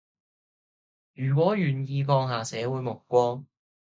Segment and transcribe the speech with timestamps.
[1.13, 3.45] 如果願意放下社會目光